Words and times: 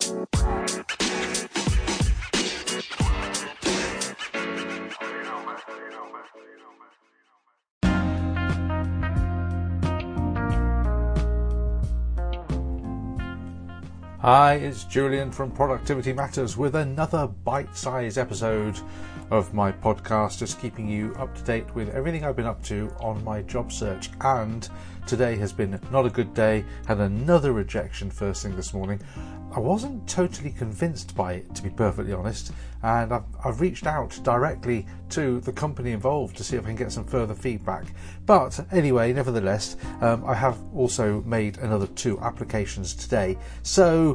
Thank 0.00 1.56
you. 1.56 1.61
Hi, 14.22 14.54
it's 14.54 14.84
Julian 14.84 15.32
from 15.32 15.50
Productivity 15.50 16.12
Matters 16.12 16.56
with 16.56 16.76
another 16.76 17.26
bite 17.26 17.76
sized 17.76 18.18
episode 18.18 18.78
of 19.32 19.52
my 19.52 19.72
podcast, 19.72 20.38
just 20.38 20.60
keeping 20.60 20.88
you 20.88 21.12
up 21.18 21.34
to 21.34 21.42
date 21.42 21.74
with 21.74 21.88
everything 21.88 22.24
I've 22.24 22.36
been 22.36 22.46
up 22.46 22.62
to 22.66 22.94
on 23.00 23.24
my 23.24 23.42
job 23.42 23.72
search. 23.72 24.10
And 24.20 24.68
today 25.08 25.34
has 25.38 25.52
been 25.52 25.76
not 25.90 26.06
a 26.06 26.08
good 26.08 26.34
day, 26.34 26.64
had 26.86 27.00
another 27.00 27.52
rejection 27.52 28.12
first 28.12 28.44
thing 28.44 28.54
this 28.54 28.72
morning. 28.72 29.00
I 29.54 29.58
wasn't 29.60 30.08
totally 30.08 30.50
convinced 30.50 31.14
by 31.14 31.34
it, 31.34 31.54
to 31.56 31.62
be 31.62 31.68
perfectly 31.68 32.14
honest, 32.14 32.52
and 32.82 33.12
I've, 33.12 33.24
I've, 33.44 33.60
reached 33.60 33.86
out 33.86 34.18
directly 34.22 34.86
to 35.10 35.40
the 35.40 35.52
company 35.52 35.92
involved 35.92 36.38
to 36.38 36.44
see 36.44 36.56
if 36.56 36.64
I 36.64 36.68
can 36.68 36.76
get 36.76 36.90
some 36.90 37.04
further 37.04 37.34
feedback. 37.34 37.84
But 38.24 38.58
anyway, 38.72 39.12
nevertheless, 39.12 39.76
um, 40.00 40.24
I 40.24 40.32
have 40.34 40.58
also 40.74 41.20
made 41.26 41.58
another 41.58 41.86
two 41.88 42.18
applications 42.20 42.94
today, 42.94 43.36
so 43.62 44.11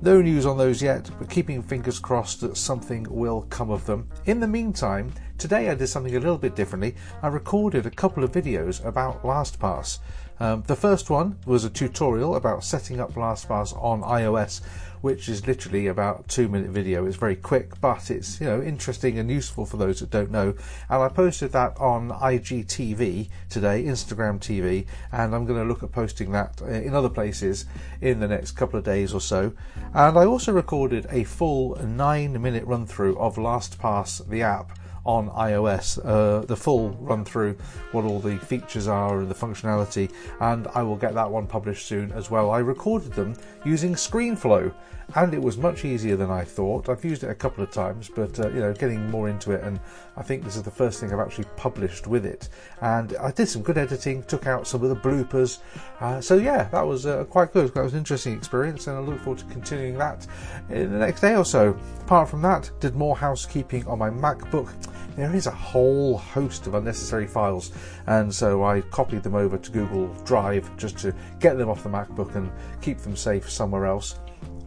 no 0.00 0.20
news 0.20 0.46
on 0.46 0.58
those 0.58 0.82
yet, 0.82 1.10
but 1.18 1.30
keeping 1.30 1.62
fingers 1.62 1.98
crossed 1.98 2.40
that 2.40 2.56
something 2.56 3.06
will 3.08 3.42
come 3.42 3.70
of 3.70 3.86
them. 3.86 4.08
In 4.26 4.40
the 4.40 4.46
meantime, 4.46 5.12
today 5.38 5.70
I 5.70 5.74
did 5.74 5.86
something 5.86 6.14
a 6.16 6.20
little 6.20 6.36
bit 6.36 6.56
differently. 6.56 6.96
I 7.22 7.28
recorded 7.28 7.86
a 7.86 7.90
couple 7.90 8.24
of 8.24 8.32
videos 8.32 8.84
about 8.84 9.22
LastPass. 9.22 9.98
Um, 10.40 10.62
the 10.66 10.76
first 10.76 11.10
one 11.10 11.38
was 11.46 11.64
a 11.64 11.70
tutorial 11.70 12.36
about 12.36 12.64
setting 12.64 13.00
up 13.00 13.14
LastPass 13.14 13.76
on 13.82 14.02
iOS, 14.02 14.60
which 15.00 15.28
is 15.28 15.46
literally 15.46 15.86
about 15.88 16.20
a 16.20 16.28
two 16.28 16.48
minute 16.48 16.70
video. 16.70 17.06
It's 17.06 17.16
very 17.16 17.34
quick, 17.34 17.80
but 17.80 18.10
it's 18.10 18.40
you 18.40 18.46
know 18.46 18.62
interesting 18.62 19.18
and 19.18 19.30
useful 19.30 19.66
for 19.66 19.76
those 19.76 20.00
that 20.00 20.10
don't 20.10 20.30
know. 20.30 20.54
And 20.88 21.02
I 21.02 21.08
posted 21.08 21.52
that 21.52 21.76
on 21.78 22.10
IGTV 22.10 23.28
today, 23.48 23.84
Instagram 23.84 24.38
TV, 24.38 24.86
and 25.10 25.34
I'm 25.34 25.44
going 25.44 25.60
to 25.60 25.68
look 25.68 25.82
at 25.82 25.92
posting 25.92 26.30
that 26.32 26.60
uh, 26.62 26.66
in 26.66 26.94
other 26.94 27.08
places 27.08 27.64
in 28.00 28.20
the 28.20 28.28
next 28.28 28.52
couple 28.52 28.78
of 28.78 28.84
days 28.84 29.12
or 29.12 29.20
so. 29.20 29.52
And 29.92 30.16
I 30.18 30.24
also 30.24 30.52
recorded 30.52 31.06
a 31.10 31.24
full 31.24 31.76
nine 31.84 32.40
minute 32.40 32.64
run 32.64 32.86
through 32.86 33.18
of 33.18 33.36
LastPass, 33.36 34.28
the 34.28 34.42
app 34.42 34.78
on 35.08 35.30
iOS, 35.30 35.98
uh, 36.04 36.44
the 36.44 36.54
full 36.54 36.90
run 37.00 37.24
through 37.24 37.56
what 37.92 38.04
all 38.04 38.20
the 38.20 38.36
features 38.36 38.86
are 38.86 39.20
and 39.20 39.30
the 39.30 39.34
functionality, 39.34 40.12
and 40.40 40.68
I 40.74 40.82
will 40.82 40.96
get 40.96 41.14
that 41.14 41.30
one 41.30 41.46
published 41.46 41.86
soon 41.86 42.12
as 42.12 42.30
well. 42.30 42.50
I 42.50 42.58
recorded 42.58 43.14
them 43.14 43.34
using 43.64 43.94
ScreenFlow, 43.94 44.70
and 45.14 45.32
it 45.32 45.40
was 45.40 45.56
much 45.56 45.86
easier 45.86 46.14
than 46.14 46.30
I 46.30 46.44
thought. 46.44 46.90
I've 46.90 47.02
used 47.02 47.24
it 47.24 47.30
a 47.30 47.34
couple 47.34 47.64
of 47.64 47.70
times, 47.70 48.10
but 48.14 48.38
uh, 48.38 48.50
you 48.50 48.60
know, 48.60 48.74
getting 48.74 49.10
more 49.10 49.30
into 49.30 49.52
it, 49.52 49.64
and 49.64 49.80
I 50.18 50.22
think 50.22 50.44
this 50.44 50.56
is 50.56 50.62
the 50.62 50.70
first 50.70 51.00
thing 51.00 51.10
I've 51.10 51.20
actually 51.20 51.46
published 51.56 52.06
with 52.06 52.26
it. 52.26 52.50
And 52.82 53.16
I 53.16 53.30
did 53.30 53.48
some 53.48 53.62
good 53.62 53.78
editing, 53.78 54.22
took 54.24 54.46
out 54.46 54.66
some 54.66 54.82
of 54.82 54.90
the 54.90 54.96
bloopers. 54.96 55.60
Uh, 56.00 56.20
so 56.20 56.36
yeah, 56.36 56.64
that 56.64 56.86
was 56.86 57.06
uh, 57.06 57.24
quite 57.24 57.54
good. 57.54 57.72
That 57.72 57.82
was 57.82 57.94
an 57.94 58.00
interesting 58.00 58.34
experience, 58.34 58.86
and 58.88 58.98
I 58.98 59.00
look 59.00 59.20
forward 59.20 59.38
to 59.38 59.46
continuing 59.46 59.96
that 59.96 60.26
in 60.68 60.92
the 60.92 60.98
next 60.98 61.22
day 61.22 61.34
or 61.34 61.46
so. 61.46 61.74
Apart 62.02 62.28
from 62.28 62.42
that, 62.42 62.70
did 62.80 62.94
more 62.94 63.16
housekeeping 63.16 63.86
on 63.86 63.98
my 63.98 64.10
MacBook 64.10 64.70
there 65.18 65.34
is 65.34 65.46
a 65.46 65.50
whole 65.50 66.16
host 66.16 66.66
of 66.66 66.74
unnecessary 66.74 67.26
files, 67.26 67.72
and 68.06 68.32
so 68.32 68.64
I 68.64 68.82
copied 68.82 69.22
them 69.22 69.34
over 69.34 69.58
to 69.58 69.70
Google 69.70 70.06
Drive 70.24 70.74
just 70.76 70.98
to 70.98 71.14
get 71.40 71.58
them 71.58 71.68
off 71.68 71.82
the 71.82 71.88
MacBook 71.88 72.34
and 72.34 72.50
keep 72.80 72.98
them 72.98 73.16
safe 73.16 73.50
somewhere 73.50 73.86
else. 73.86 74.18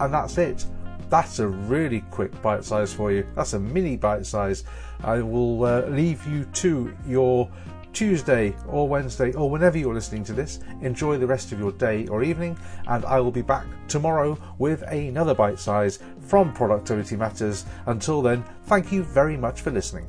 And 0.00 0.12
that's 0.12 0.38
it. 0.38 0.64
That's 1.08 1.38
a 1.40 1.48
really 1.48 2.00
quick 2.10 2.40
bite 2.40 2.64
size 2.64 2.92
for 2.92 3.12
you. 3.12 3.26
That's 3.36 3.52
a 3.52 3.60
mini 3.60 3.96
bite 3.96 4.24
size. 4.24 4.64
I 5.04 5.20
will 5.20 5.64
uh, 5.64 5.82
leave 5.88 6.26
you 6.26 6.44
to 6.44 6.96
your 7.06 7.50
Tuesday 7.92 8.56
or 8.66 8.88
Wednesday 8.88 9.32
or 9.34 9.50
whenever 9.50 9.76
you're 9.76 9.94
listening 9.94 10.24
to 10.24 10.32
this. 10.32 10.60
Enjoy 10.80 11.18
the 11.18 11.26
rest 11.26 11.52
of 11.52 11.58
your 11.58 11.72
day 11.72 12.06
or 12.08 12.22
evening, 12.22 12.56
and 12.88 13.04
I 13.04 13.20
will 13.20 13.30
be 13.30 13.42
back 13.42 13.66
tomorrow 13.88 14.38
with 14.58 14.82
another 14.82 15.34
bite 15.34 15.58
size 15.58 15.98
from 16.20 16.52
Productivity 16.54 17.16
Matters. 17.16 17.66
Until 17.86 18.22
then, 18.22 18.42
thank 18.64 18.90
you 18.90 19.02
very 19.02 19.36
much 19.36 19.60
for 19.60 19.70
listening. 19.70 20.08